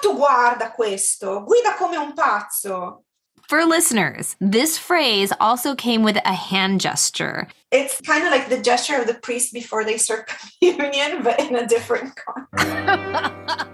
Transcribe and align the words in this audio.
quanto 0.00 0.16
guarda 0.16 0.70
questo? 0.72 1.44
Guida 1.44 1.74
come 1.76 1.96
un 1.96 2.14
pazzo. 2.14 3.04
For 3.48 3.64
listeners, 3.64 4.36
this 4.40 4.78
phrase 4.78 5.32
also 5.40 5.74
came 5.74 6.02
with 6.04 6.16
a 6.24 6.32
hand 6.32 6.80
gesture. 6.80 7.48
It's 7.72 8.00
kind 8.00 8.24
of 8.24 8.30
like 8.30 8.48
the 8.48 8.60
gesture 8.60 9.00
of 9.00 9.06
the 9.06 9.14
priest 9.14 9.52
before 9.52 9.84
they 9.84 9.98
start 9.98 10.30
communion, 10.62 11.22
but 11.22 11.40
in 11.40 11.56
a 11.56 11.66
different 11.66 12.14
context. 12.56 13.66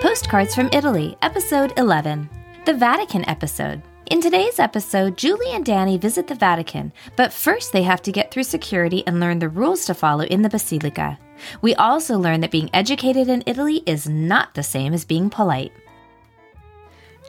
Postcards 0.00 0.54
from 0.54 0.68
Italy, 0.72 1.16
episode 1.22 1.72
11. 1.76 2.28
The 2.66 2.74
Vatican 2.74 3.28
episode. 3.28 3.82
In 4.10 4.20
today's 4.20 4.58
episode, 4.58 5.16
Julie 5.16 5.52
and 5.52 5.64
Dani 5.64 5.98
visit 5.98 6.26
the 6.26 6.34
Vatican, 6.34 6.92
but 7.16 7.32
first 7.32 7.72
they 7.72 7.82
have 7.84 8.02
to 8.02 8.12
get 8.12 8.30
through 8.30 8.42
security 8.42 9.02
and 9.06 9.18
learn 9.18 9.38
the 9.38 9.48
rules 9.48 9.86
to 9.86 9.94
follow 9.94 10.24
in 10.24 10.42
the 10.42 10.50
Basilica. 10.50 11.18
We 11.62 11.74
also 11.76 12.18
learn 12.18 12.40
that 12.40 12.50
being 12.50 12.68
educated 12.74 13.28
in 13.28 13.42
Italy 13.46 13.82
is 13.86 14.06
not 14.06 14.52
the 14.52 14.62
same 14.62 14.92
as 14.92 15.06
being 15.06 15.30
polite. 15.30 15.72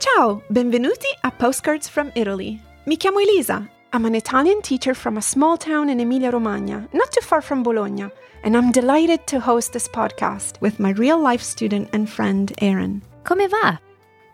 Ciao, 0.01 0.41
benvenuti 0.51 1.07
a 1.23 1.31
Postcards 1.31 1.88
from 1.88 2.11
Italy. 2.13 2.61
Mi 2.85 2.98
chiamo 2.98 3.23
Elisa. 3.23 3.70
I'm 3.93 4.05
an 4.05 4.15
Italian 4.15 4.62
teacher 4.62 4.93
from 4.93 5.15
a 5.15 5.21
small 5.21 5.55
town 5.55 5.87
in 5.87 6.01
Emilia 6.01 6.31
Romagna, 6.31 6.89
not 6.91 7.09
too 7.13 7.21
far 7.21 7.41
from 7.41 7.63
Bologna, 7.63 8.09
and 8.43 8.57
I'm 8.57 8.73
delighted 8.73 9.26
to 9.27 9.39
host 9.39 9.71
this 9.71 9.87
podcast 9.87 10.59
with 10.59 10.81
my 10.81 10.89
real 10.91 11.21
life 11.21 11.41
student 11.41 11.87
and 11.93 12.09
friend, 12.09 12.51
Erin. 12.57 13.01
Come 13.23 13.49
va? 13.49 13.79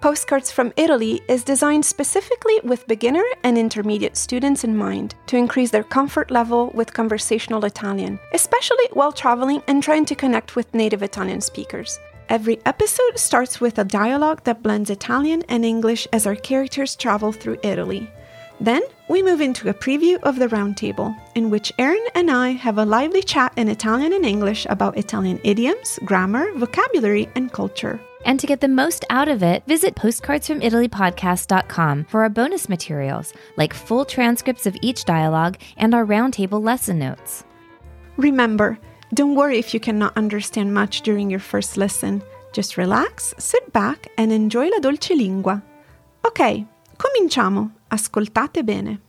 Postcards 0.01 0.49
from 0.49 0.73
Italy 0.77 1.21
is 1.27 1.43
designed 1.43 1.85
specifically 1.85 2.59
with 2.63 2.87
beginner 2.87 3.23
and 3.43 3.55
intermediate 3.55 4.17
students 4.17 4.63
in 4.63 4.75
mind 4.75 5.13
to 5.27 5.37
increase 5.37 5.69
their 5.69 5.83
comfort 5.83 6.31
level 6.31 6.71
with 6.73 6.91
conversational 6.91 7.65
Italian, 7.65 8.19
especially 8.33 8.89
while 8.93 9.11
traveling 9.11 9.61
and 9.67 9.83
trying 9.83 10.05
to 10.05 10.15
connect 10.15 10.55
with 10.55 10.73
native 10.73 11.03
Italian 11.03 11.39
speakers. 11.39 11.99
Every 12.29 12.59
episode 12.65 13.19
starts 13.19 13.61
with 13.61 13.77
a 13.77 13.83
dialogue 13.83 14.43
that 14.45 14.63
blends 14.63 14.89
Italian 14.89 15.43
and 15.49 15.63
English 15.63 16.07
as 16.11 16.25
our 16.25 16.35
characters 16.35 16.95
travel 16.95 17.31
through 17.31 17.59
Italy. 17.61 18.09
Then 18.59 18.81
we 19.07 19.21
move 19.21 19.39
into 19.39 19.69
a 19.69 19.73
preview 19.73 20.19
of 20.23 20.39
the 20.39 20.47
roundtable, 20.47 21.15
in 21.35 21.51
which 21.51 21.73
Erin 21.77 22.03
and 22.15 22.31
I 22.31 22.53
have 22.53 22.79
a 22.79 22.85
lively 22.85 23.21
chat 23.21 23.53
in 23.55 23.67
Italian 23.67 24.13
and 24.13 24.25
English 24.25 24.65
about 24.67 24.97
Italian 24.97 25.39
idioms, 25.43 25.99
grammar, 26.05 26.51
vocabulary, 26.53 27.29
and 27.35 27.53
culture. 27.53 28.01
And 28.25 28.39
to 28.39 28.47
get 28.47 28.61
the 28.61 28.67
most 28.67 29.05
out 29.09 29.27
of 29.27 29.43
it, 29.43 29.63
visit 29.67 29.95
postcardsfromitalypodcast.com 29.95 32.05
for 32.05 32.23
our 32.23 32.29
bonus 32.29 32.69
materials, 32.69 33.33
like 33.57 33.73
full 33.73 34.05
transcripts 34.05 34.67
of 34.67 34.77
each 34.81 35.05
dialogue 35.05 35.57
and 35.77 35.93
our 35.93 36.05
roundtable 36.05 36.63
lesson 36.63 36.99
notes. 36.99 37.43
Remember, 38.17 38.77
don't 39.13 39.35
worry 39.35 39.57
if 39.57 39.73
you 39.73 39.79
cannot 39.79 40.15
understand 40.15 40.73
much 40.73 41.01
during 41.01 41.29
your 41.29 41.39
first 41.39 41.77
lesson. 41.77 42.21
Just 42.53 42.77
relax, 42.77 43.33
sit 43.37 43.71
back, 43.73 44.09
and 44.17 44.31
enjoy 44.31 44.69
la 44.69 44.79
dolce 44.79 45.15
lingua. 45.15 45.61
Ok, 46.23 46.65
cominciamo. 46.97 47.71
Ascoltate 47.89 48.63
bene. 48.63 48.99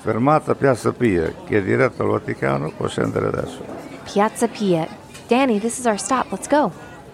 Fermata 0.00 0.54
Piazza 0.54 0.92
Pia, 0.92 1.34
che 1.44 1.58
è 1.58 1.62
diretto 1.62 2.02
al 2.02 2.10
Vaticano 2.10 2.70
può 2.70 2.86
scendere 2.86 3.26
adesso. 3.26 3.64
Piazza 4.04 4.48
Pia. 4.48 4.97
Danny, 5.28 5.58
this 5.58 5.78
is 5.78 5.86
our 5.86 5.98
stop. 5.98 6.32
Let's 6.32 6.48
go. 6.48 6.72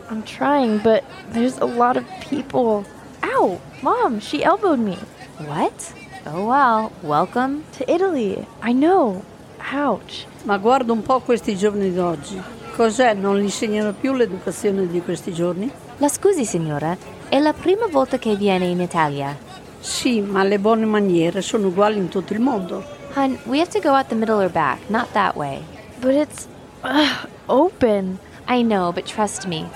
I'm 0.09 0.23
trying, 0.23 0.79
but 0.79 1.03
there's 1.33 1.59
a 1.59 1.65
lot 1.65 1.97
of 1.97 2.05
people. 2.21 2.85
Ow! 3.25 3.61
Mom, 3.83 4.21
she 4.21 4.45
elbowed 4.45 4.79
me. 4.79 4.97
What? 5.39 5.93
Oh 6.25 6.47
well, 6.47 6.93
welcome. 7.03 7.65
To 7.79 7.91
Italy. 7.91 8.47
I 8.63 8.73
know. 8.73 9.25
Ouch. 9.73 10.27
Ma 10.45 10.59
guarda 10.59 10.93
un 10.93 11.03
po' 11.03 11.19
questi 11.21 11.57
giorni 11.57 11.93
d'oggi. 11.93 12.41
Cos'è? 12.77 13.15
Non 13.15 13.37
gli 13.37 13.43
insegnano 13.43 13.93
più 13.93 14.13
l'educazione 14.13 14.87
di 14.87 15.03
questi 15.03 15.33
giorni? 15.33 15.69
La 15.97 16.09
scusi, 16.09 16.45
signora, 16.45 16.97
è 17.29 17.41
la 17.41 17.53
prima 17.53 17.87
volta 17.87 18.17
che 18.19 18.37
viene 18.37 18.67
in 18.67 18.81
Italia. 18.81 19.37
Sì, 19.81 20.21
ma 20.21 20.45
le 20.45 20.61
buone 20.61 20.85
maniere 20.85 21.43
sono 21.43 21.67
uguali 21.67 21.99
in 21.99 22.09
tutto 22.09 22.33
il 22.33 22.41
mondo. 22.41 22.85
Hun, 23.17 23.37
we 23.47 23.59
have 23.59 23.71
to 23.71 23.81
go 23.81 23.93
out 23.97 24.07
the 24.07 24.15
middle 24.15 24.41
or 24.41 24.51
back, 24.51 24.79
not 24.89 25.11
that 25.13 25.35
way. 25.35 25.63
But 26.01 26.15
it's 26.15 26.47
ugh, 26.85 27.29
open. 27.49 28.19
I 28.47 28.63
know, 28.63 28.93
but 28.93 29.07
trust 29.07 29.47
me. 29.49 29.67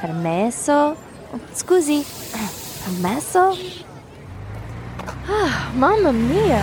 Permesso? 0.00 0.96
Scusi. 1.52 2.04
Permesso? 2.84 3.56
Mamma 5.74 6.12
mia. 6.12 6.62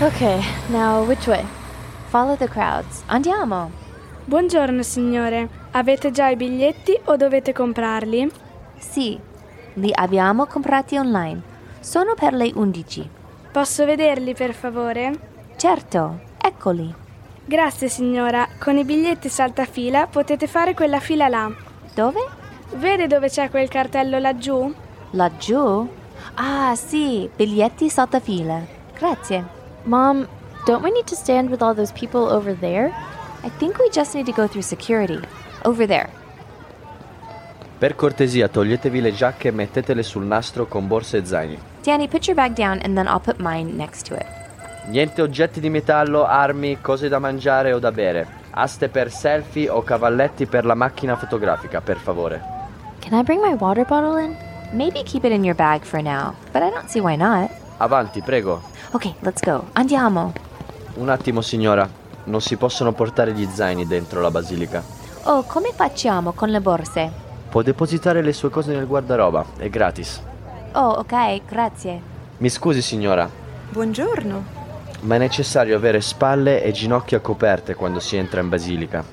Okay, 0.00 0.42
now 0.70 1.04
which 1.04 1.26
way? 1.26 1.44
Follow 2.08 2.36
the 2.36 2.48
crowds. 2.48 3.02
Andiamo. 3.06 3.70
Buongiorno 4.24 4.82
signore, 4.82 5.48
avete 5.72 6.12
già 6.12 6.28
i 6.28 6.36
biglietti 6.36 6.96
o 7.06 7.16
dovete 7.16 7.52
comprarli? 7.52 8.30
Sì, 8.78 9.18
li 9.74 9.90
abbiamo 9.92 10.46
comprati 10.46 10.96
online. 10.96 11.42
Sono 11.80 12.14
per 12.14 12.32
le 12.32 12.52
11. 12.54 13.08
Posso 13.50 13.84
vederli 13.84 14.34
per 14.34 14.54
favore? 14.54 15.12
Certo, 15.56 16.20
eccoli. 16.38 17.01
Grazie 17.44 17.88
signora, 17.88 18.46
con 18.58 18.76
i 18.76 18.84
biglietti 18.84 19.28
saltafila 19.28 20.06
potete 20.06 20.46
fare 20.46 20.74
quella 20.74 21.00
fila 21.00 21.26
là. 21.26 21.52
Dove? 21.92 22.20
Vede 22.74 23.08
dove 23.08 23.28
c'è 23.28 23.50
quel 23.50 23.68
cartello 23.68 24.18
laggiù? 24.18 24.72
Laggiù? 25.10 25.88
Ah, 26.34 26.74
sì, 26.76 27.28
biglietti 27.34 27.88
saltafila. 27.88 28.60
Grazie. 28.96 29.44
Mom, 29.82 30.26
don't 30.66 30.82
we 30.82 30.92
need 30.92 31.04
to 31.06 31.16
stand 31.16 31.50
with 31.50 31.62
all 31.62 31.74
those 31.74 31.92
people 31.92 32.32
over 32.32 32.56
there? 32.56 32.92
I 33.42 33.50
think 33.58 33.76
we 33.78 33.88
just 33.92 34.14
need 34.14 34.26
to 34.26 34.32
go 34.32 34.46
through 34.46 34.62
security. 34.62 35.20
Over 35.64 35.86
there. 35.86 36.08
Per 37.76 37.96
cortesia, 37.96 38.46
toglietevi 38.46 39.00
le 39.00 39.12
giacche 39.12 39.48
e 39.48 39.50
mettetele 39.50 40.04
sul 40.04 40.24
nastro 40.24 40.66
con 40.66 40.86
borse 40.86 41.16
e 41.16 41.24
zaini. 41.24 41.58
Danny, 41.82 42.06
put 42.06 42.28
your 42.28 42.36
bag 42.36 42.54
down 42.54 42.78
and 42.84 42.94
then 42.94 43.08
I'll 43.08 43.20
put 43.20 43.38
mine 43.40 43.74
next 43.76 44.06
to 44.06 44.14
it. 44.14 44.41
Niente 44.86 45.22
oggetti 45.22 45.60
di 45.60 45.70
metallo, 45.70 46.24
armi, 46.26 46.80
cose 46.80 47.08
da 47.08 47.18
mangiare 47.18 47.72
o 47.72 47.78
da 47.78 47.92
bere. 47.92 48.40
Aste 48.50 48.88
per 48.88 49.10
selfie 49.10 49.68
o 49.68 49.82
cavalletti 49.82 50.46
per 50.46 50.64
la 50.64 50.74
macchina 50.74 51.16
fotografica, 51.16 51.80
per 51.80 51.96
favore. 51.98 52.42
Can 52.98 53.18
I 53.18 53.22
bring 53.22 53.40
my 53.40 53.54
water 53.58 53.84
bottle 53.86 54.20
in? 54.20 54.36
Maybe 54.72 55.02
keep 55.02 55.24
it 55.24 55.32
in 55.32 55.44
your 55.44 55.54
bag 55.54 55.82
for 55.82 56.02
now, 56.02 56.34
but 56.52 56.62
I 56.62 56.70
don't 56.70 56.88
see 56.88 57.00
why 57.00 57.16
not. 57.16 57.50
Avanti, 57.78 58.20
prego. 58.22 58.62
Okay, 58.90 59.14
let's 59.20 59.40
go. 59.42 59.68
Andiamo. 59.72 60.32
Un 60.94 61.08
attimo, 61.08 61.40
signora. 61.40 61.88
Non 62.24 62.40
si 62.40 62.56
possono 62.56 62.92
portare 62.92 63.32
gli 63.32 63.46
zaini 63.50 63.86
dentro 63.86 64.20
la 64.20 64.30
basilica. 64.30 64.82
Oh, 65.24 65.44
come 65.44 65.72
facciamo 65.74 66.32
con 66.32 66.48
le 66.48 66.60
borse? 66.60 67.10
Può 67.48 67.62
depositare 67.62 68.22
le 68.22 68.32
sue 68.32 68.50
cose 68.50 68.72
nel 68.74 68.86
guardaroba, 68.86 69.44
è 69.56 69.68
gratis. 69.68 70.20
Oh, 70.72 70.98
ok, 70.98 71.42
grazie. 71.46 72.00
Mi 72.38 72.48
scusi, 72.48 72.82
signora, 72.82 73.28
Buongiorno. 73.72 74.61
Ma 75.02 75.16
è 75.16 75.18
necessario 75.18 75.76
avere 75.76 76.00
spalle 76.00 76.62
e 76.62 76.72
ginocchia 76.72 77.20
coperte 77.20 77.74
quando 77.74 78.00
si 78.00 78.16
entra 78.16 78.40
in 78.40 78.48
basilica. 78.48 79.04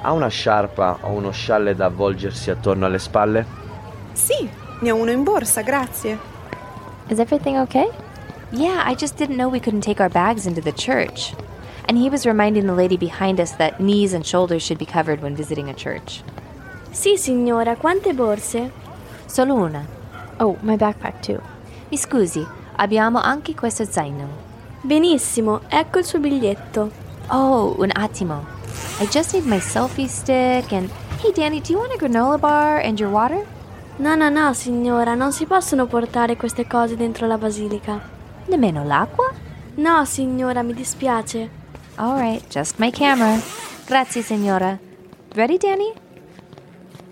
Ha 0.00 0.12
una 0.12 0.28
sciarpa 0.28 0.98
o 1.02 1.10
uno 1.10 1.30
scialle 1.30 1.74
da 1.74 1.86
avvolgersi 1.86 2.50
attorno 2.50 2.86
alle 2.86 2.98
spalle? 2.98 3.44
Sì, 4.12 4.48
ne 4.80 4.90
ho 4.90 4.96
uno 4.96 5.10
in 5.10 5.24
borsa, 5.24 5.62
grazie. 5.62 6.18
Is 7.08 7.18
everything 7.18 7.58
okay? 7.58 7.88
Yeah, 8.50 8.82
I 8.86 8.94
just 8.94 9.16
didn't 9.16 9.36
know 9.36 9.50
we 9.50 9.60
couldn't 9.60 9.84
take 9.84 10.00
our 10.00 10.10
bags 10.10 10.46
into 10.46 10.60
the 10.60 10.72
church. 10.72 11.34
And 11.88 11.98
he 11.98 12.08
was 12.08 12.24
reminding 12.24 12.66
the 12.66 12.74
lady 12.74 12.96
behind 12.96 13.38
us 13.38 13.56
that 13.56 13.78
knees 13.78 14.12
and 14.14 14.24
shoulders 14.24 14.62
should 14.62 14.78
be 14.78 14.86
covered 14.86 15.20
when 15.20 15.34
visiting 15.34 15.68
a 15.68 15.74
church. 15.74 16.22
Sì 16.90 17.16
signora, 17.18 17.76
quante 17.76 18.14
borse? 18.14 18.70
Solo 19.26 19.54
una. 19.54 19.84
Oh, 20.38 20.56
my 20.60 20.76
backpack 20.76 21.20
too. 21.20 21.40
Mi 21.90 21.96
scusi, 21.96 22.44
abbiamo 22.76 23.20
anche 23.20 23.54
questo 23.54 23.84
zaino. 23.84 24.45
Benissimo, 24.86 25.62
ecco 25.66 25.98
il 25.98 26.04
suo 26.04 26.20
biglietto. 26.20 26.92
Oh, 27.30 27.74
un 27.78 27.90
attimo. 27.92 28.44
I 29.00 29.08
just 29.08 29.34
need 29.34 29.44
my 29.44 29.58
selfie 29.58 30.06
stick 30.06 30.72
and. 30.72 30.88
Hey, 31.20 31.32
Danny, 31.32 31.60
do 31.60 31.72
you 31.72 31.80
want 31.80 31.92
a 31.92 31.96
granola 31.96 32.38
bar 32.38 32.78
and 32.78 32.96
your 32.96 33.10
water? 33.10 33.44
No, 33.96 34.14
no, 34.14 34.28
no, 34.28 34.52
signora, 34.52 35.16
non 35.16 35.32
si 35.32 35.44
possono 35.44 35.86
portare 35.86 36.36
queste 36.36 36.68
cose 36.68 36.94
dentro 36.94 37.26
la 37.26 37.36
basilica. 37.36 38.00
Nemmeno 38.44 38.84
l'acqua? 38.84 39.32
No, 39.74 40.04
signora, 40.04 40.62
mi 40.62 40.72
dispiace. 40.72 41.50
All 41.96 42.16
right, 42.16 42.46
just 42.48 42.78
my 42.78 42.92
camera. 42.92 43.40
Grazie, 43.86 44.22
signora. 44.22 44.78
Ready, 45.34 45.58
Danny? 45.58 45.94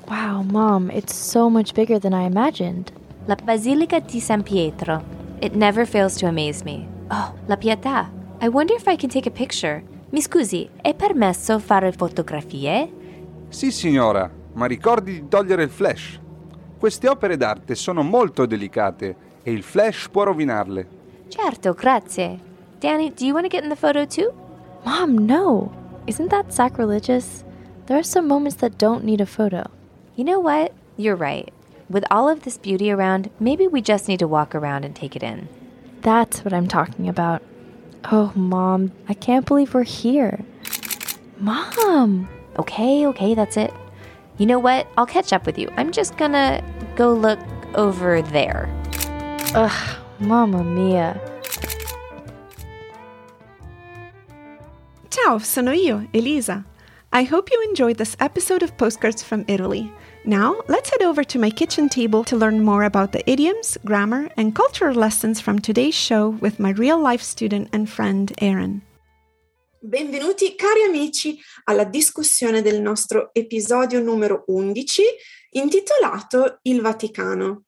Wow, 0.07 0.45
Mom, 0.45 0.91
it's 0.91 1.13
so 1.13 1.51
much 1.51 1.75
bigger 1.75 1.99
than 1.99 2.15
I 2.15 2.25
imagined. 2.25 2.93
La 3.27 3.35
Basilica 3.35 3.99
di 3.99 4.21
San 4.21 4.45
Pietro. 4.45 5.03
It 5.41 5.57
never 5.57 5.85
fails 5.85 6.17
to 6.19 6.27
amaze 6.29 6.63
me. 6.65 6.94
Oh, 7.11 7.35
la 7.47 7.57
Pietà. 7.57 8.11
I 8.41 8.49
wonder 8.49 8.75
if 8.77 8.87
I 8.87 8.97
can 8.97 9.09
take 9.11 9.29
a 9.29 9.33
picture. 9.33 9.83
Mi 10.11 10.21
scusi, 10.21 10.69
è 10.81 10.95
permesso 10.95 11.59
fare 11.59 11.93
fotografie? 11.93 12.93
Sì, 13.49 13.71
signora, 13.71 14.31
ma 14.55 14.67
ricordi 14.67 15.13
di 15.13 15.29
togliere 15.29 15.65
il 15.65 15.71
flash. 15.71 16.21
Queste 16.79 17.09
opere 17.09 17.37
d'arte 17.37 17.75
sono 17.75 18.03
molto 18.03 18.47
delicate 18.47 19.17
e 19.43 19.53
il 19.53 19.63
flash 19.63 20.09
può 20.11 20.25
rovinarle. 20.25 20.89
Certo, 21.29 21.73
grazie. 21.73 22.39
Danny, 22.79 23.13
do 23.13 23.25
you 23.25 23.33
want 23.33 23.45
to 23.45 23.51
get 23.51 23.63
in 23.65 23.71
the 23.71 23.77
photo 23.77 24.07
too? 24.07 24.33
Mom, 24.85 25.27
no. 25.27 25.73
Isn't 26.07 26.29
that 26.31 26.53
sacrilegious? 26.53 27.45
There 27.87 27.97
are 27.97 28.05
some 28.05 28.27
moments 28.27 28.57
that 28.59 28.79
don't 28.79 29.05
need 29.05 29.21
a 29.21 29.27
photo. 29.27 29.65
You 30.17 30.25
know 30.25 30.39
what? 30.39 30.73
You're 30.97 31.17
right. 31.17 31.51
With 31.89 32.05
all 32.11 32.29
of 32.29 32.43
this 32.43 32.59
beauty 32.59 32.91
around, 32.91 33.31
maybe 33.41 33.67
we 33.67 33.81
just 33.81 34.09
need 34.09 34.19
to 34.21 34.29
walk 34.29 34.55
around 34.55 34.85
and 34.85 34.95
take 34.95 35.17
it 35.17 35.23
in. 35.23 35.49
That's 36.05 36.45
what 36.45 36.53
I'm 36.53 36.69
talking 36.69 37.09
about. 37.09 37.43
Oh, 38.13 38.31
Mom, 38.35 38.93
I 39.09 39.15
can't 39.15 39.47
believe 39.47 39.73
we're 39.73 39.85
here. 39.85 40.45
Mom! 41.39 42.29
Okay, 42.59 43.07
okay, 43.07 43.35
that's 43.35 43.57
it. 43.57 43.73
You 44.37 44.45
know 44.45 44.59
what? 44.59 44.87
I'll 44.99 45.07
catch 45.07 45.33
up 45.33 45.47
with 45.47 45.59
you. 45.59 45.71
I'm 45.79 45.93
just 45.93 46.19
gonna 46.19 46.63
go 46.95 47.15
look 47.15 47.39
over 47.75 48.21
there. 48.21 48.69
Ugh, 49.55 49.99
Mamma 50.21 50.63
mia. 50.63 51.19
Ciao, 55.09 55.39
sono 55.39 55.73
io, 55.73 56.07
Elisa. 56.13 56.67
I 57.15 57.23
hope 57.23 57.51
you 57.51 57.65
enjoyed 57.67 57.97
this 57.97 58.15
episode 58.21 58.63
of 58.63 58.77
Postcards 58.77 59.23
from 59.23 59.47
Italy. 59.49 59.91
Now, 60.27 60.63
let's 60.69 60.89
head 60.89 61.03
over 61.03 61.23
to 61.23 61.39
my 61.39 61.51
kitchen 61.51 61.91
table 61.91 62.25
to 62.25 62.37
learn 62.37 62.65
more 62.65 62.85
about 62.85 63.13
the 63.13 63.23
idioms, 63.31 63.77
grammar, 63.85 64.31
and 64.39 64.55
cultural 64.55 64.95
lessons 64.95 65.39
from 65.39 65.59
today's 65.59 65.95
show 65.95 66.31
with 66.41 66.59
my 66.59 66.71
real 66.71 66.99
life 66.99 67.21
student 67.21 67.69
and 67.75 67.91
friend, 67.91 68.33
Erin. 68.41 68.81
Benvenuti 69.83 70.55
cari 70.55 70.83
amici 70.85 71.39
alla 71.65 71.85
discussione 71.85 72.63
del 72.63 72.81
nostro 72.81 73.35
episodio 73.35 74.01
numero 74.01 74.45
11 74.47 75.03
intitolato 75.51 76.61
Il 76.63 76.81
Vaticano. 76.81 77.65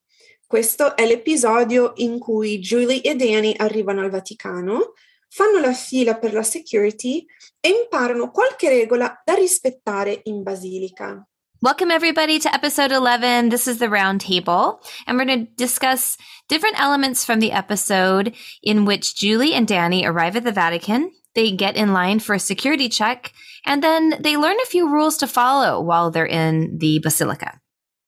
Questo 0.47 0.97
è 0.97 1.05
l'episodio 1.05 1.93
in 1.97 2.19
cui 2.19 2.59
Julie 2.59 3.03
e 3.03 3.17
Dani 3.17 3.55
arrivano 3.59 4.01
al 4.01 4.09
Vaticano, 4.09 4.95
fanno 5.29 5.59
la 5.59 5.75
fila 5.75 6.17
per 6.17 6.33
la 6.33 6.43
security 6.43 7.23
e 7.61 7.69
imparano 7.69 8.31
qualche 8.31 8.71
regola 8.71 9.21
da 9.23 9.35
rispettare 9.35 10.21
in 10.23 10.43
basilica. 10.43 11.23
Welcome, 11.67 11.91
everybody, 11.91 12.39
to 12.39 12.55
episode 12.55 12.93
11. 12.93 13.49
This 13.49 13.67
is 13.67 13.79
the 13.79 13.89
round 13.89 14.21
table, 14.21 14.81
and 15.05 15.19
we're 15.19 15.25
going 15.25 15.47
to 15.47 15.53
discuss 15.57 16.17
different 16.49 16.79
elements 16.79 17.25
from 17.25 17.41
the 17.41 17.51
episode 17.51 18.37
in 18.63 18.85
which 18.85 19.17
Julie 19.17 19.53
and 19.53 19.67
Dani 19.67 20.07
arrive 20.07 20.37
at 20.37 20.45
the 20.45 20.53
Vatican. 20.53 21.11
They 21.35 21.51
get 21.51 21.75
in 21.75 21.93
line 21.93 22.21
for 22.21 22.37
a 22.37 22.39
security 22.39 22.89
check, 22.89 23.33
and 23.65 23.83
then 23.83 24.15
they 24.21 24.37
learn 24.37 24.55
a 24.63 24.67
few 24.67 24.89
rules 24.89 25.17
to 25.17 25.27
follow 25.27 25.81
while 25.81 26.13
they're 26.13 26.25
in 26.25 26.79
the 26.79 27.01
basilica. 27.01 27.61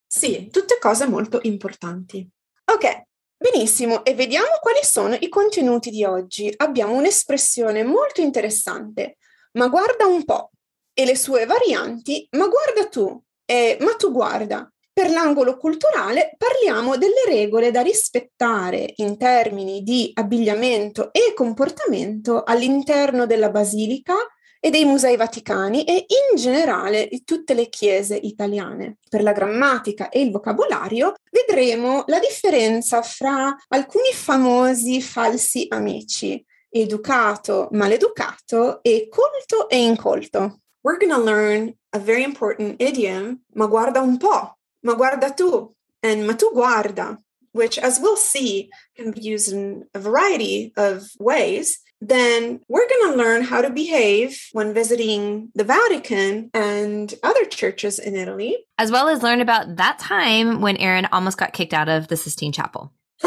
Sì, 0.06 0.52
tutte 0.52 0.78
cose 0.78 1.08
molto 1.08 1.40
importanti. 1.42 2.24
Ok, 2.64 3.06
benissimo, 3.36 4.04
e 4.04 4.14
vediamo 4.14 4.60
quali 4.60 4.84
sono 4.84 5.16
i 5.18 5.28
contenuti 5.28 5.90
di 5.90 6.04
oggi. 6.04 6.54
Abbiamo 6.58 6.92
un'espressione 6.92 7.82
molto 7.82 8.20
interessante, 8.20 9.16
ma 9.54 9.66
guarda 9.66 10.06
un 10.06 10.24
po', 10.24 10.52
e 10.94 11.04
le 11.04 11.16
sue 11.16 11.44
varianti, 11.44 12.24
ma 12.36 12.46
guarda 12.46 12.88
tu, 12.88 13.20
eh, 13.50 13.78
ma 13.80 13.94
tu 13.94 14.12
guarda, 14.12 14.70
per 14.92 15.10
l'angolo 15.10 15.56
culturale 15.56 16.34
parliamo 16.36 16.98
delle 16.98 17.24
regole 17.26 17.70
da 17.70 17.80
rispettare 17.80 18.92
in 18.96 19.16
termini 19.16 19.82
di 19.82 20.10
abbigliamento 20.12 21.12
e 21.12 21.32
comportamento 21.34 22.42
all'interno 22.42 23.24
della 23.24 23.48
basilica 23.48 24.14
e 24.60 24.68
dei 24.68 24.84
musei 24.84 25.16
vaticani 25.16 25.84
e 25.84 26.04
in 26.08 26.36
generale 26.36 27.08
di 27.08 27.24
tutte 27.24 27.54
le 27.54 27.70
chiese 27.70 28.16
italiane. 28.16 28.98
Per 29.08 29.22
la 29.22 29.32
grammatica 29.32 30.10
e 30.10 30.20
il 30.20 30.30
vocabolario 30.30 31.14
vedremo 31.30 32.04
la 32.08 32.18
differenza 32.18 33.00
fra 33.00 33.56
alcuni 33.68 34.12
famosi 34.12 35.00
falsi 35.00 35.66
amici, 35.70 36.44
educato, 36.68 37.68
maleducato 37.70 38.82
e 38.82 39.08
colto 39.08 39.70
e 39.70 39.80
incolto. 39.80 40.58
We're 40.82 40.98
going 40.98 41.12
to 41.12 41.18
learn 41.18 41.74
a 41.92 41.98
very 41.98 42.22
important 42.22 42.80
idiom, 42.80 43.40
ma 43.54 43.66
guarda 43.66 43.96
un 43.96 44.18
po', 44.18 44.54
ma 44.82 44.94
guarda 44.94 45.36
tu, 45.36 45.74
and 46.02 46.26
ma 46.26 46.34
tu 46.34 46.52
guarda, 46.54 47.18
which 47.52 47.78
as 47.78 47.98
we'll 48.00 48.16
see 48.16 48.70
can 48.96 49.10
be 49.10 49.20
used 49.20 49.52
in 49.52 49.86
a 49.94 49.98
variety 49.98 50.72
of 50.76 51.10
ways. 51.18 51.80
Then 52.00 52.60
we're 52.68 52.88
going 52.88 53.10
to 53.10 53.18
learn 53.18 53.42
how 53.42 53.60
to 53.60 53.70
behave 53.70 54.38
when 54.52 54.72
visiting 54.72 55.50
the 55.56 55.64
Vatican 55.64 56.48
and 56.54 57.12
other 57.24 57.44
churches 57.44 57.98
in 57.98 58.14
Italy. 58.14 58.56
As 58.78 58.92
well 58.92 59.08
as 59.08 59.24
learn 59.24 59.40
about 59.40 59.76
that 59.76 59.98
time 59.98 60.60
when 60.60 60.76
Erin 60.76 61.08
almost 61.10 61.38
got 61.38 61.52
kicked 61.52 61.74
out 61.74 61.88
of 61.88 62.06
the 62.06 62.16
Sistine 62.16 62.52
Chapel. 62.52 62.92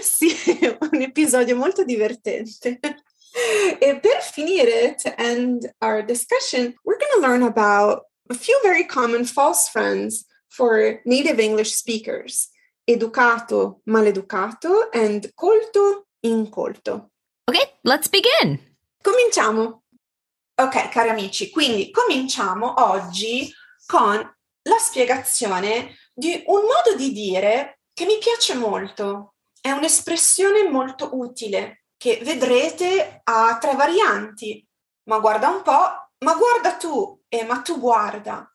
sì, 0.00 0.32
un 0.80 1.02
episodio 1.02 1.54
molto 1.54 1.84
divertente. 1.84 2.78
And 3.82 4.02
per 4.02 4.20
finire, 4.22 4.96
to 5.02 5.20
end 5.20 5.70
our 5.82 6.02
discussion, 6.02 6.74
we're 6.84 6.98
going 6.98 7.12
to 7.16 7.20
learn 7.20 7.42
about 7.42 8.04
a 8.30 8.34
few 8.34 8.58
very 8.62 8.84
common 8.84 9.24
false 9.24 9.68
friends 9.68 10.24
for 10.48 11.00
native 11.04 11.38
English 11.38 11.74
speakers 11.74 12.48
educato, 12.86 13.80
maleducato, 13.86 14.88
and 14.92 15.32
colto, 15.34 16.06
incolto. 16.20 17.10
Okay, 17.44 17.78
let's 17.82 18.08
begin. 18.08 18.58
Cominciamo. 19.02 19.82
Ok, 20.58 20.88
cari 20.88 21.10
amici, 21.10 21.50
quindi 21.50 21.90
cominciamo 21.90 22.74
oggi 22.90 23.52
con 23.86 24.16
la 24.16 24.78
spiegazione 24.78 25.96
di 26.14 26.42
un 26.46 26.62
modo 26.62 26.96
di 26.96 27.12
dire 27.12 27.80
che 27.92 28.06
mi 28.06 28.18
piace 28.18 28.54
molto. 28.54 29.34
È 29.60 29.70
un'espressione 29.70 30.68
molto 30.68 31.10
utile 31.12 31.85
che 31.96 32.20
vedrete 32.22 33.20
ha 33.24 33.58
tre 33.58 33.74
varianti. 33.74 34.66
Ma 35.04 35.18
guarda 35.18 35.48
un 35.48 35.62
po', 35.62 36.10
ma 36.18 36.34
guarda 36.34 36.74
tu 36.76 37.22
e 37.28 37.44
ma 37.44 37.60
tu 37.60 37.78
guarda. 37.78 38.50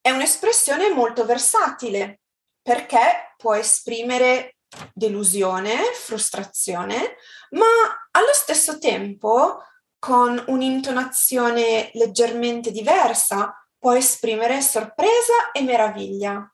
È 0.00 0.10
un'espressione 0.10 0.90
molto 0.90 1.24
versatile 1.24 2.20
perché 2.62 3.34
può 3.36 3.54
esprimere 3.54 4.56
delusione, 4.92 5.92
frustrazione, 5.94 7.16
ma 7.50 7.66
allo 8.10 8.32
stesso 8.32 8.78
tempo 8.78 9.62
con 9.98 10.42
un'intonazione 10.48 11.90
leggermente 11.94 12.70
diversa 12.70 13.54
può 13.78 13.94
esprimere 13.94 14.60
sorpresa 14.60 15.52
e 15.52 15.62
meraviglia. 15.62 16.50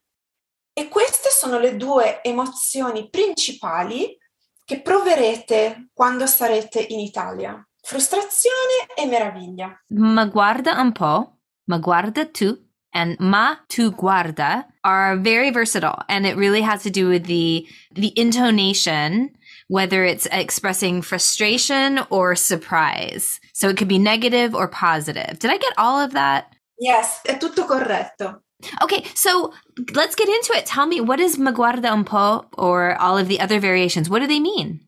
E 0.75 0.89
queste 0.89 1.29
sono 1.31 1.59
le 1.59 1.77
due 1.77 2.23
emozioni 2.23 3.11
principali 3.11 4.17
che 4.65 4.81
proverete 4.81 5.91
quando 5.93 6.27
sarete 6.27 6.81
in 6.81 7.01
Italia. 7.01 7.63
Frustrazione 7.81 8.87
e 8.97 9.07
meraviglia. 9.07 9.77
Ma 9.89 10.27
guarda 10.27 10.81
un 10.81 10.93
po', 10.93 11.39
ma 11.65 11.79
guarda 11.79 12.27
tu, 12.27 12.57
and 12.93 13.17
ma 13.19 13.57
tu 13.69 13.91
guarda 13.91 14.67
are 14.85 15.17
very 15.17 15.51
versatile 15.51 16.05
and 16.09 16.27
it 16.27 16.37
really 16.37 16.61
has 16.61 16.83
to 16.83 16.91
do 16.91 17.09
with 17.09 17.25
the 17.27 17.67
the 17.95 18.13
intonation 18.17 19.31
whether 19.69 20.05
it's 20.05 20.27
expressing 20.31 21.01
frustration 21.01 22.01
or 22.11 22.37
surprise. 22.37 23.41
So 23.55 23.71
it 23.71 23.79
could 23.79 23.89
be 23.89 23.99
negative 23.99 24.55
or 24.55 24.69
positive. 24.69 25.39
Did 25.39 25.51
I 25.51 25.57
get 25.57 25.73
all 25.79 25.99
of 25.99 26.13
that? 26.13 26.55
Yes, 26.79 27.23
è 27.25 27.39
tutto 27.39 27.65
corretto. 27.65 28.43
Okay, 28.83 29.05
so 29.15 29.53
let's 29.95 30.15
get 30.15 30.29
into 30.29 30.53
it. 30.55 30.67
Tell 30.67 30.87
me, 30.87 31.01
what 31.01 31.21
is 31.21 31.37
maguarda 31.37 31.91
un 31.93 32.05
po' 32.05 32.47
or 32.57 32.97
all 33.01 33.19
of 33.19 33.29
the 33.29 33.41
other 33.41 33.61
variations? 33.61 34.09
What 34.09 34.21
do 34.21 34.27
they 34.27 34.41
mean? 34.41 34.81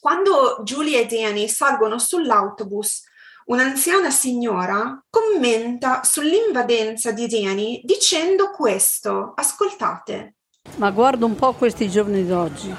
Quando 0.00 0.62
Julie 0.64 1.00
e 1.00 1.06
Danny 1.06 1.48
salgono 1.48 1.98
sull'autobus, 1.98 3.04
un'anziana 3.46 4.10
signora 4.10 5.00
commenta 5.08 6.02
sull'invadenza 6.02 7.12
di 7.12 7.28
Danny 7.28 7.80
dicendo 7.84 8.50
questo. 8.50 9.32
Ascoltate. 9.36 10.36
Ma 10.76 10.90
guarda 10.90 11.24
un 11.24 11.36
po' 11.36 11.52
questi 11.52 11.88
giovani 11.88 12.26
d'oggi. 12.26 12.74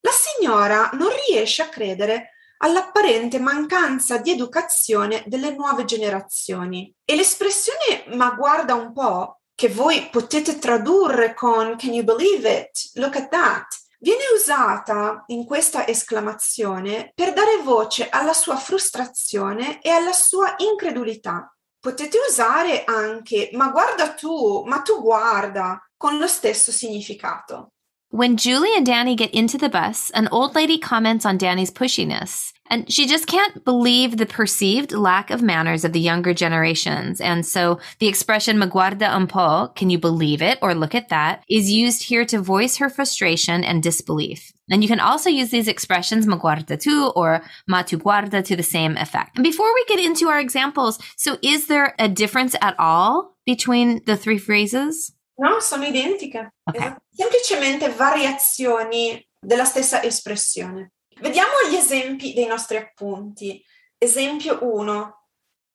La 0.00 0.10
signora 0.10 0.90
non 0.94 1.08
riesce 1.28 1.62
a 1.62 1.68
credere 1.68 2.30
all'apparente 2.58 3.38
mancanza 3.38 4.18
di 4.18 4.30
educazione 4.30 5.22
delle 5.26 5.54
nuove 5.54 5.84
generazioni. 5.84 6.94
E 7.04 7.14
l'espressione 7.14 8.04
ma 8.14 8.30
guarda 8.30 8.74
un 8.74 8.92
po', 8.92 9.41
che 9.62 9.68
voi 9.68 10.08
potete 10.10 10.58
tradurre 10.58 11.34
con 11.34 11.76
can 11.76 11.94
you 11.94 12.02
believe 12.02 12.50
it? 12.50 12.90
Look 12.94 13.14
at 13.14 13.28
that. 13.28 13.66
Viene 14.00 14.24
usata 14.34 15.22
in 15.28 15.44
questa 15.44 15.86
esclamazione 15.86 17.12
per 17.14 17.32
dare 17.32 17.58
voce 17.58 18.08
alla 18.08 18.32
sua 18.32 18.56
frustrazione 18.56 19.80
e 19.80 19.90
alla 19.90 20.10
sua 20.10 20.56
incredulità. 20.58 21.54
Potete 21.78 22.18
usare 22.28 22.82
anche 22.82 23.50
ma 23.52 23.68
guarda 23.68 24.14
tu, 24.14 24.64
ma 24.66 24.80
tu 24.80 25.00
guarda, 25.00 25.80
con 25.96 26.18
lo 26.18 26.26
stesso 26.26 26.72
significato. 26.72 27.74
When 28.12 28.36
Julie 28.36 28.76
and 28.76 28.86
Dani 28.86 29.16
get 29.16 29.30
into 29.30 29.56
the 29.56 29.70
bus, 29.70 30.10
an 30.10 30.28
old 30.30 30.54
lady 30.54 30.76
comments 30.76 31.24
on 31.24 31.38
Dani's 31.38 31.70
pushiness. 31.70 32.52
And 32.68 32.92
she 32.92 33.06
just 33.06 33.26
can't 33.26 33.64
believe 33.64 34.18
the 34.18 34.26
perceived 34.26 34.92
lack 34.92 35.30
of 35.30 35.40
manners 35.40 35.82
of 35.82 35.94
the 35.94 36.00
younger 36.00 36.34
generations. 36.34 37.22
And 37.22 37.46
so 37.46 37.80
the 38.00 38.08
expression 38.08 38.58
"maguarda 38.58 39.08
un 39.10 39.28
po', 39.28 39.68
can 39.74 39.88
you 39.88 39.98
believe 39.98 40.42
it 40.42 40.58
or 40.60 40.74
look 40.74 40.94
at 40.94 41.08
that, 41.08 41.42
is 41.48 41.72
used 41.72 42.02
here 42.02 42.26
to 42.26 42.38
voice 42.38 42.76
her 42.76 42.90
frustration 42.90 43.64
and 43.64 43.82
disbelief. 43.82 44.52
And 44.70 44.82
you 44.82 44.88
can 44.88 45.00
also 45.00 45.30
use 45.30 45.48
these 45.48 45.66
expressions, 45.66 46.26
"maguarda 46.26 46.78
tu 46.78 47.06
or 47.16 47.42
ma 47.66 47.80
tu 47.80 47.96
guarda 47.96 48.44
to 48.44 48.54
the 48.54 48.62
same 48.62 48.98
effect. 48.98 49.38
And 49.38 49.42
before 49.42 49.72
we 49.72 49.86
get 49.86 50.04
into 50.04 50.28
our 50.28 50.38
examples, 50.38 50.98
so 51.16 51.38
is 51.40 51.66
there 51.66 51.94
a 51.98 52.10
difference 52.10 52.54
at 52.60 52.78
all 52.78 53.38
between 53.46 54.02
the 54.04 54.18
three 54.18 54.38
phrases? 54.38 55.12
No, 55.34 55.60
sono 55.60 55.84
identiche. 55.84 56.54
Ok. 56.62 56.96
Semplicemente 57.10 57.88
variazioni 57.90 59.26
della 59.38 59.64
stessa 59.64 60.02
espressione. 60.02 60.92
Vediamo 61.20 61.52
gli 61.68 61.74
esempi 61.74 62.32
dei 62.32 62.46
nostri 62.46 62.76
appunti. 62.76 63.64
Esempio 63.98 64.58
1. 64.62 65.26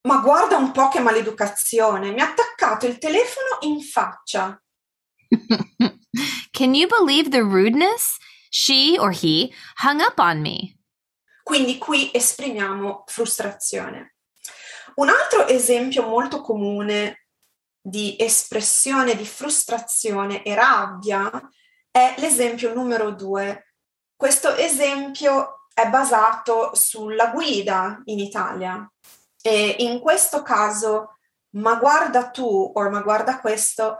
Ma 0.07 0.17
guarda 0.19 0.57
un 0.57 0.71
po' 0.71 0.87
che 0.89 0.99
maleducazione, 0.99 2.11
mi 2.11 2.21
ha 2.21 2.29
attaccato 2.29 2.85
il 2.85 2.97
telefono 2.97 3.57
in 3.61 3.81
faccia. 3.81 4.61
Can 6.51 6.73
you 6.73 6.87
believe 6.87 7.29
the 7.29 7.41
rudeness? 7.41 8.17
She 8.49 8.97
or 8.97 9.11
he 9.11 9.53
hung 9.83 9.99
up 9.99 10.17
on 10.19 10.41
me. 10.41 10.77
Quindi 11.43 11.77
qui 11.77 12.09
esprimiamo 12.13 13.03
frustrazione. 13.05 14.15
Un 14.95 15.09
altro 15.09 15.47
esempio 15.47 16.03
molto 16.03 16.41
comune 16.41 17.26
di 17.87 18.17
espressione 18.19 19.15
di 19.15 19.25
frustrazione 19.25 20.43
e 20.43 20.53
rabbia 20.53 21.31
è 21.89 22.15
l'esempio 22.17 22.73
numero 22.73 23.11
due. 23.11 23.75
Questo 24.13 24.53
esempio 24.55 25.67
è 25.73 25.87
basato 25.87 26.75
sulla 26.75 27.27
guida 27.27 28.01
in 28.05 28.19
Italia 28.19 28.91
e 29.41 29.75
in 29.79 29.99
questo 29.99 30.41
caso 30.41 31.19
ma 31.51 31.75
guarda 31.75 32.29
tu 32.29 32.71
o 32.75 32.89
ma 32.89 33.01
guarda 33.01 33.39
questo 33.39 33.99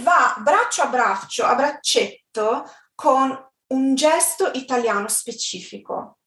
va 0.00 0.34
braccio 0.40 0.82
a 0.82 0.86
braccio, 0.86 1.44
a 1.44 1.54
braccetto 1.54 2.68
con 2.96 3.52
un 3.68 3.94
gesto 3.94 4.50
italiano 4.54 5.06
specifico. 5.06 6.18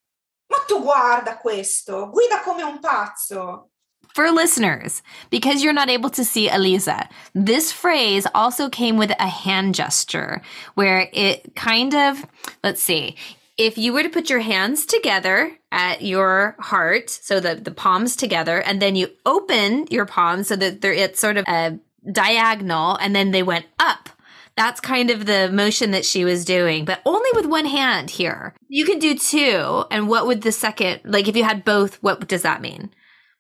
Ma 0.48 0.64
tu 0.66 0.82
guarda 0.82 1.38
questo, 1.38 2.10
guida 2.10 2.40
come 2.40 2.64
un 2.64 2.80
pazzo. 2.80 3.72
For 4.18 4.32
listeners, 4.32 5.04
because 5.30 5.64
you're 5.64 5.74
not 5.74 5.92
able 5.92 6.10
to 6.10 6.26
see 6.26 6.50
Elisa, 6.50 7.08
this 7.36 7.72
phrase 7.72 8.26
also 8.34 8.68
came 8.68 8.98
with 8.98 9.12
a 9.20 9.28
hand 9.28 9.76
gesture 9.76 10.42
where 10.74 11.08
it 11.14 11.56
kind 11.56 11.94
of, 11.94 12.26
let's 12.64 12.82
see, 12.82 13.16
if 13.58 13.78
you 13.78 13.94
were 13.94 14.02
to 14.02 14.10
put 14.10 14.28
your 14.28 14.40
hands 14.40 14.88
together 14.88 15.56
at 15.72 16.02
your 16.02 16.56
heart, 16.58 17.12
so 17.12 17.40
the, 17.40 17.54
the 17.54 17.70
palms 17.70 18.16
together, 18.16 18.60
and 18.60 18.82
then 18.82 18.96
you 18.96 19.10
open 19.24 19.86
your 19.92 20.08
palms 20.08 20.48
so 20.48 20.56
that 20.56 20.82
they're, 20.82 20.94
it's 20.94 21.20
sort 21.20 21.38
of 21.38 21.46
a 21.48 21.78
diagonal, 22.12 22.96
and 22.96 23.16
then 23.16 23.30
they 23.30 23.44
went 23.44 23.68
up. 23.78 24.10
That's 24.56 24.80
kind 24.80 25.12
of 25.12 25.28
the 25.28 25.52
motion 25.52 25.92
that 25.92 26.06
she 26.06 26.26
was 26.26 26.44
doing, 26.44 26.86
but 26.86 27.02
only 27.06 27.30
with 27.36 27.46
one 27.46 27.68
hand 27.68 28.10
here. 28.10 28.56
You 28.68 28.84
can 28.84 28.98
do 28.98 29.16
two. 29.16 29.84
And 29.92 30.10
what 30.10 30.26
would 30.26 30.42
the 30.42 30.52
second, 30.52 31.02
like 31.04 31.28
if 31.28 31.38
you 31.38 31.44
had 31.44 31.64
both, 31.64 32.02
what 32.02 32.28
does 32.28 32.42
that 32.42 32.62
mean? 32.62 32.90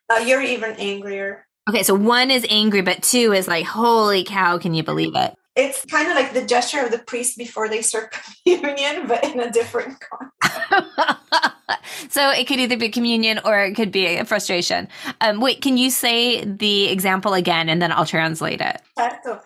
Uh, 0.10 0.20
you're 0.20 0.42
even 0.42 0.72
angrier. 0.78 1.46
Okay, 1.70 1.84
so 1.84 1.94
one 1.94 2.32
is 2.32 2.46
angry, 2.50 2.82
but 2.82 3.04
two 3.04 3.34
is 3.34 3.48
like, 3.48 3.66
holy 3.66 4.24
cow, 4.24 4.58
can 4.58 4.74
you 4.74 4.84
believe 4.84 5.16
it? 5.16 5.34
It's 5.56 5.84
kind 5.86 6.08
of 6.08 6.16
like 6.16 6.34
the 6.34 6.46
gesture 6.46 6.86
of 6.86 6.92
the 6.92 7.00
priest 7.00 7.38
before 7.38 7.68
they 7.68 7.82
start 7.82 8.16
communion, 8.48 9.08
but 9.08 9.24
in 9.24 9.40
a 9.40 9.52
different 9.52 9.98
context. 10.42 11.24
so 12.10 12.30
it 12.30 12.48
could 12.48 12.60
either 12.60 12.78
be 12.78 12.90
communion 12.90 13.40
or 13.44 13.60
it 13.60 13.74
could 13.76 13.92
be 13.92 14.06
a 14.06 14.24
frustration. 14.24 14.88
Um, 15.20 15.42
wait, 15.42 15.62
can 15.62 15.78
you 15.78 15.90
say 15.90 16.46
the 16.46 16.90
example 16.90 17.34
again 17.34 17.70
and 17.70 17.82
then 17.82 17.92
I'll 17.92 18.06
translate 18.06 18.62
it? 18.62 18.82
Certo. 18.98 19.42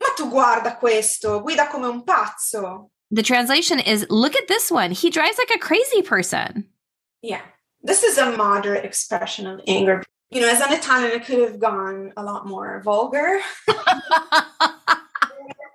Ma 0.00 0.08
tu 0.16 0.28
guarda 0.30 0.78
questo, 0.78 1.40
guida 1.44 1.68
come 1.70 1.84
un 1.84 2.02
pazzo. 2.04 2.90
The 3.12 3.22
translation 3.22 3.78
is 3.78 4.06
look 4.10 4.34
at 4.34 4.48
this 4.48 4.70
one. 4.70 4.90
He 4.90 5.10
drives 5.10 5.38
like 5.38 5.54
a 5.54 5.58
crazy 5.58 6.02
person. 6.02 6.66
Yeah. 7.20 7.42
This 7.82 8.04
is 8.04 8.16
a 8.16 8.36
moderate 8.36 8.84
expression 8.84 9.46
of 9.46 9.60
anger. 9.66 10.02
You 10.30 10.40
know, 10.40 10.48
as 10.48 10.60
an 10.60 10.72
Italian, 10.72 11.12
it 11.12 11.26
could 11.26 11.40
have 11.40 11.58
gone 11.58 12.12
a 12.16 12.22
lot 12.22 12.46
more 12.46 12.80
vulgar. 12.84 13.40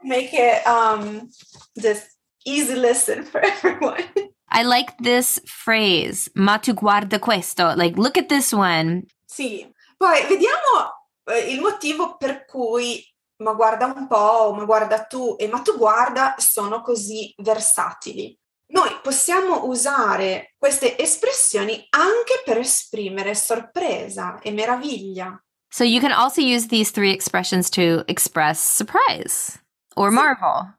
Make 0.03 0.33
it 0.33 0.65
um 0.65 1.29
just 1.77 2.07
easy 2.45 2.75
listen 2.75 3.23
for 3.23 3.41
everyone. 3.43 4.05
I 4.49 4.63
like 4.63 4.97
this 4.99 5.41
phrase, 5.45 6.29
ma 6.33 6.57
tu 6.57 6.73
guarda 6.73 7.19
questo. 7.19 7.75
Like, 7.75 7.97
look 7.97 8.17
at 8.17 8.29
this 8.29 8.53
one. 8.53 9.03
Sì. 9.25 9.67
Poi 9.97 10.21
vediamo 10.27 10.93
eh, 11.25 11.51
il 11.51 11.59
motivo 11.59 12.15
per 12.17 12.45
cui 12.45 13.03
ma 13.43 13.53
guarda 13.53 13.85
un 13.85 14.07
po', 14.07 14.53
ma 14.55 14.63
guarda 14.63 15.03
tu 15.03 15.35
e 15.37 15.47
ma 15.47 15.61
tu 15.61 15.77
guarda 15.77 16.35
sono 16.37 16.81
così 16.81 17.33
versatili. 17.37 18.37
Noi 18.69 18.99
possiamo 19.01 19.65
usare 19.65 20.53
queste 20.57 20.97
espressioni 20.97 21.85
anche 21.89 22.41
per 22.43 22.57
esprimere 22.57 23.33
sorpresa 23.33 24.39
e 24.41 24.51
meraviglia. 24.51 25.41
So 25.69 25.83
you 25.83 25.99
can 25.99 26.11
also 26.11 26.41
use 26.41 26.67
these 26.67 26.91
three 26.91 27.11
expressions 27.11 27.69
to 27.71 28.03
express 28.07 28.59
surprise 28.59 29.59
or 29.95 30.11
marvel. 30.11 30.73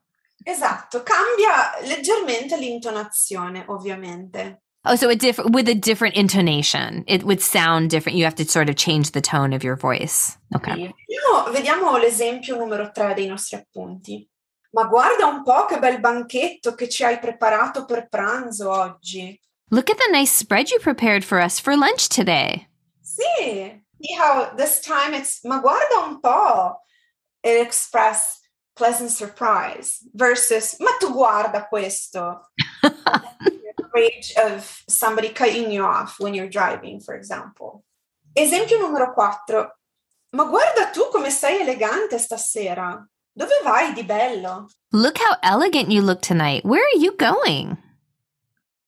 Esatto, 0.44 1.02
cambia 1.02 1.78
leggermente 1.82 2.56
l'intonazione, 2.56 3.64
ovviamente. 3.66 4.62
Oh, 4.84 4.94
so 4.96 5.08
a 5.10 5.14
diff- 5.14 5.44
with 5.50 5.68
a 5.68 5.74
different 5.74 6.14
intonation. 6.16 7.04
It 7.06 7.24
would 7.24 7.42
sound 7.42 7.90
different. 7.90 8.16
You 8.16 8.24
have 8.24 8.36
to 8.36 8.44
sort 8.44 8.70
of 8.70 8.76
change 8.76 9.10
the 9.10 9.20
tone 9.20 9.52
of 9.52 9.62
your 9.62 9.76
voice. 9.76 10.38
Okay. 10.54 10.94
Vediamo, 11.06 11.50
vediamo 11.50 11.98
l'esempio 11.98 12.56
numero 12.56 12.90
tre 12.90 13.12
dei 13.12 13.26
nostri 13.26 13.56
appunti. 13.56 14.26
Ma 14.70 14.84
guarda 14.84 15.26
un 15.26 15.42
po' 15.42 15.64
che 15.64 15.78
bel 15.78 16.00
banchetto 16.00 16.74
che 16.74 16.88
ci 16.88 17.04
hai 17.04 17.18
preparato 17.18 17.84
per 17.84 18.08
pranzo 18.08 18.70
oggi. 18.70 19.40
Look 19.70 19.90
at 19.90 19.96
the 19.96 20.10
nice 20.10 20.32
spread 20.32 20.70
you 20.70 20.78
prepared 20.80 21.24
for 21.24 21.38
us 21.38 21.58
for 21.58 21.76
lunch 21.76 22.08
today. 22.08 22.68
Sì, 23.00 23.82
see 24.00 24.16
how 24.18 24.54
this 24.54 24.80
time 24.80 25.16
it's 25.16 25.42
ma 25.44 25.58
guarda 25.58 26.06
un 26.06 26.20
po'. 26.20 26.80
It 27.42 27.60
express 27.60 28.40
pleasant 28.74 29.10
surprise 29.10 29.98
versus 30.14 30.76
ma 30.78 30.90
tu 30.98 31.12
guarda 31.12 31.66
questo. 31.68 32.40
rage 33.98 34.32
of 34.36 34.82
somebody 34.88 35.30
cutting 35.30 35.70
you 35.70 35.84
off 35.84 36.18
when 36.18 36.34
you're 36.34 36.48
driving, 36.48 37.00
for 37.00 37.14
example. 37.14 37.84
Esempio 38.34 38.78
numero 38.78 39.12
4. 39.12 39.72
Ma 40.30 40.44
guarda 40.44 40.90
tu 40.90 41.08
come 41.10 41.30
sei 41.30 41.60
elegante 41.60 42.18
stasera. 42.18 43.06
Dove 43.38 43.52
vai 43.62 43.94
di 43.94 44.02
bello? 44.02 44.68
Look 44.92 45.18
how 45.18 45.36
elegant 45.44 45.92
you 45.92 46.02
look 46.02 46.20
tonight. 46.20 46.64
Where 46.64 46.82
are 46.82 46.98
you 46.98 47.12
going? 47.12 47.78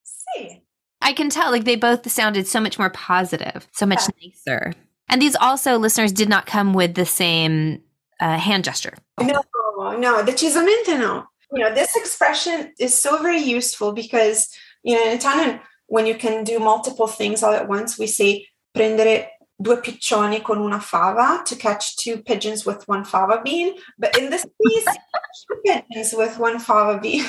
Sì. 0.04 0.60
I 1.00 1.12
can 1.12 1.30
tell, 1.30 1.52
like, 1.52 1.64
they 1.64 1.76
both 1.76 2.10
sounded 2.10 2.48
so 2.48 2.60
much 2.60 2.76
more 2.78 2.90
positive, 2.90 3.68
so 3.72 3.86
much 3.86 4.00
nicer. 4.20 4.74
And 5.08 5.22
these 5.22 5.36
also, 5.36 5.78
listeners, 5.78 6.12
did 6.12 6.28
not 6.28 6.46
come 6.46 6.74
with 6.74 6.94
the 6.94 7.06
same 7.06 7.80
uh, 8.20 8.38
hand 8.38 8.64
gesture. 8.64 8.94
No, 9.20 9.42
no, 9.78 10.24
decisamente 10.24 10.98
no. 10.98 11.26
You 11.52 11.64
know, 11.64 11.74
this 11.74 11.94
expression 11.96 12.72
is 12.78 13.00
so 13.00 13.22
very 13.22 13.38
useful 13.40 13.92
because, 13.92 14.48
you 14.82 14.96
know, 14.96 15.10
in 15.10 15.16
Italian, 15.16 15.60
when 15.86 16.06
you 16.06 16.16
can 16.16 16.44
do 16.44 16.58
multiple 16.58 17.06
things 17.06 17.42
all 17.42 17.52
at 17.52 17.68
once, 17.68 17.98
we 17.98 18.06
say 18.06 18.46
prendere 18.76 19.26
due 19.60 19.78
piccioni 19.78 20.40
con 20.40 20.58
una 20.58 20.80
fava 20.80 21.42
to 21.44 21.54
catch 21.54 21.94
two 21.96 22.22
pigeons 22.22 22.64
with 22.64 22.82
one 22.86 23.04
fava 23.04 23.40
bean. 23.42 23.74
But 23.98 24.16
in 24.18 24.30
this 24.30 24.42
case, 24.42 24.84
two 25.46 25.60
pigeons 25.62 26.12
with 26.14 26.38
one 26.38 26.58
fava 26.58 26.98
bean. 26.98 27.24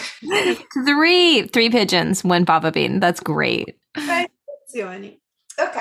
three, 0.85 1.47
three 1.47 1.69
pigeons, 1.69 2.23
one 2.23 2.45
fava 2.45 2.71
bean. 2.71 2.99
That's 2.99 3.19
great. 3.19 3.77
Ok. 5.57 5.77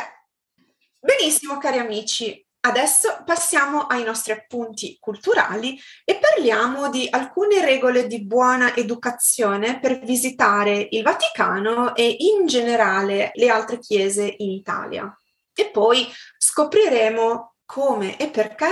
Benissimo, 1.00 1.58
cari 1.58 1.78
amici. 1.78 2.44
Adesso 2.62 3.22
passiamo 3.24 3.86
ai 3.86 4.04
nostri 4.04 4.32
appunti 4.32 4.98
culturali 5.00 5.80
e 6.04 6.16
parliamo 6.16 6.90
di 6.90 7.06
alcune 7.08 7.64
regole 7.64 8.06
di 8.06 8.22
buona 8.22 8.76
educazione 8.76 9.80
per 9.80 10.00
visitare 10.00 10.88
il 10.90 11.02
Vaticano 11.02 11.94
e 11.94 12.16
in 12.18 12.46
generale 12.46 13.30
le 13.32 13.48
altre 13.48 13.78
chiese 13.78 14.34
in 14.36 14.50
Italia. 14.50 15.10
E 15.54 15.70
poi 15.70 16.06
scopriremo 16.38 17.54
come 17.64 18.18
e 18.18 18.30
perché 18.30 18.68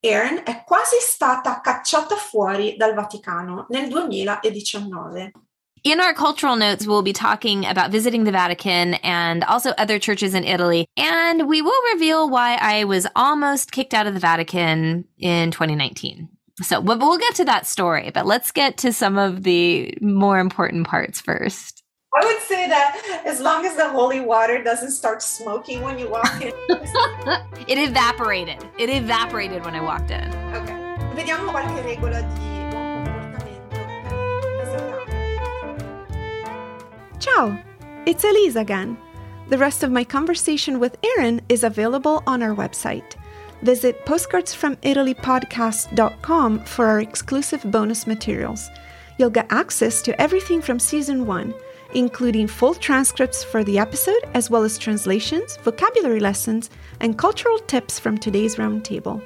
Erin 0.00 0.42
è 0.44 0.64
quasi 0.64 0.96
stata 1.00 1.60
cacciata 1.60 2.16
fuori 2.16 2.76
dal 2.76 2.94
Vaticano 2.94 3.66
nel 3.68 3.88
2019. 3.88 5.32
In 5.82 5.98
our 5.98 6.12
cultural 6.12 6.56
notes, 6.56 6.86
we'll 6.86 7.02
be 7.02 7.12
talking 7.12 7.64
about 7.64 7.90
visiting 7.90 8.24
the 8.24 8.30
Vatican 8.30 8.94
and 9.02 9.42
also 9.44 9.70
other 9.78 9.98
churches 9.98 10.34
in 10.34 10.44
Italy. 10.44 10.86
And 10.96 11.48
we 11.48 11.62
will 11.62 11.82
reveal 11.94 12.28
why 12.28 12.56
I 12.56 12.84
was 12.84 13.06
almost 13.16 13.72
kicked 13.72 13.94
out 13.94 14.06
of 14.06 14.12
the 14.12 14.20
Vatican 14.20 15.06
in 15.18 15.50
2019. 15.50 16.28
So 16.62 16.80
we'll 16.80 16.98
we'll 16.98 17.18
get 17.18 17.34
to 17.36 17.44
that 17.46 17.66
story, 17.66 18.10
but 18.12 18.26
let's 18.26 18.52
get 18.52 18.76
to 18.78 18.92
some 18.92 19.16
of 19.16 19.42
the 19.42 19.96
more 20.02 20.38
important 20.38 20.86
parts 20.86 21.20
first. 21.20 21.79
I 22.12 22.24
would 22.24 22.40
say 22.42 22.66
that 22.68 23.00
as 23.24 23.38
long 23.40 23.64
as 23.64 23.76
the 23.76 23.88
holy 23.88 24.18
water 24.20 24.60
doesn't 24.64 24.90
start 24.90 25.22
smoking 25.22 25.80
when 25.82 25.96
you 25.98 26.08
walk 26.10 26.42
in. 26.42 26.52
It 27.68 27.78
evaporated. 27.78 28.64
It 28.78 28.90
evaporated 28.90 29.64
when 29.64 29.74
I 29.76 29.80
walked 29.80 30.10
in. 30.10 30.28
ok, 30.54 30.72
vediamo 31.14 31.50
qualche 31.52 31.80
regola 31.82 32.20
di 32.34 32.66
buon 32.70 33.04
comportamento. 33.04 33.76
Ciao! 37.20 37.56
It's 38.06 38.24
Elisa 38.24 38.58
again. 38.58 38.96
The 39.50 39.58
rest 39.58 39.84
of 39.84 39.92
my 39.92 40.02
conversation 40.02 40.80
with 40.80 40.98
Erin 41.04 41.40
is 41.48 41.62
available 41.62 42.24
on 42.26 42.42
our 42.42 42.54
website. 42.56 43.14
Visit 43.62 44.04
postcardsfromitalypodcast.com 44.04 46.64
for 46.64 46.86
our 46.86 47.00
exclusive 47.00 47.62
bonus 47.70 48.06
materials. 48.08 48.68
You'll 49.18 49.30
get 49.30 49.46
access 49.50 50.02
to 50.02 50.20
everything 50.20 50.60
from 50.62 50.78
season 50.80 51.24
one, 51.26 51.54
including 51.94 52.46
full 52.46 52.74
transcripts 52.74 53.42
for 53.42 53.64
the 53.64 53.78
episode, 53.78 54.22
as 54.34 54.50
well 54.50 54.62
as 54.62 54.78
translations, 54.78 55.56
vocabulary 55.58 56.20
lessons, 56.20 56.70
and 57.00 57.18
cultural 57.18 57.58
tips 57.58 57.98
from 57.98 58.18
today's 58.18 58.56
roundtable. 58.56 59.22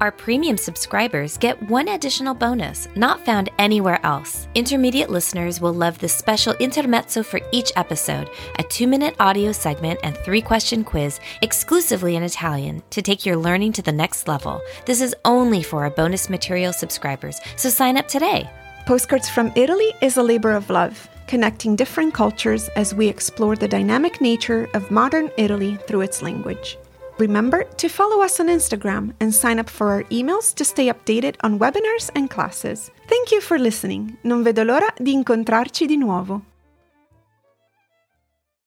Our 0.00 0.10
premium 0.10 0.56
subscribers 0.56 1.38
get 1.38 1.62
one 1.70 1.88
additional 1.88 2.34
bonus 2.34 2.88
not 2.96 3.24
found 3.24 3.48
anywhere 3.58 4.04
else. 4.04 4.48
Intermediate 4.54 5.08
listeners 5.08 5.60
will 5.60 5.72
love 5.72 5.98
the 5.98 6.08
special 6.08 6.52
intermezzo 6.54 7.22
for 7.22 7.40
each 7.52 7.72
episode, 7.76 8.28
a 8.58 8.62
two 8.64 8.86
minute 8.86 9.14
audio 9.20 9.52
segment 9.52 10.00
and 10.02 10.16
three 10.18 10.42
question 10.42 10.84
quiz 10.84 11.20
exclusively 11.42 12.16
in 12.16 12.22
Italian 12.22 12.82
to 12.90 13.02
take 13.02 13.24
your 13.24 13.36
learning 13.36 13.72
to 13.72 13.82
the 13.82 13.92
next 13.92 14.28
level. 14.28 14.60
This 14.84 15.00
is 15.00 15.14
only 15.24 15.62
for 15.62 15.84
our 15.84 15.90
bonus 15.90 16.28
material 16.28 16.72
subscribers, 16.72 17.40
so 17.56 17.70
sign 17.70 17.96
up 17.96 18.08
today. 18.08 18.50
Postcards 18.86 19.28
from 19.30 19.52
Italy 19.56 19.94
is 20.02 20.18
a 20.18 20.22
labor 20.22 20.52
of 20.52 20.68
love, 20.68 21.08
connecting 21.26 21.76
different 21.76 22.14
cultures 22.14 22.68
as 22.76 22.94
we 22.94 23.08
explore 23.08 23.56
the 23.56 23.68
dynamic 23.68 24.20
nature 24.20 24.68
of 24.74 24.90
modern 24.90 25.30
Italy 25.36 25.78
through 25.86 26.02
its 26.02 26.22
language. 26.22 26.78
Remember 27.18 27.64
to 27.76 27.88
follow 27.88 28.22
us 28.22 28.40
on 28.40 28.48
Instagram 28.48 29.12
and 29.20 29.32
sign 29.32 29.58
up 29.58 29.70
for 29.70 29.92
our 29.92 30.02
emails 30.04 30.54
to 30.54 30.64
stay 30.64 30.88
updated 30.88 31.36
on 31.42 31.58
webinars 31.58 32.10
and 32.14 32.28
classes. 32.28 32.90
Thank 33.08 33.30
you 33.30 33.40
for 33.40 33.58
listening. 33.58 34.16
Non 34.24 34.42
vedo 34.42 34.64
l'ora 34.64 34.92
di 34.98 35.12
incontrarci 35.12 35.86
di 35.86 35.96
nuovo. 35.96 36.53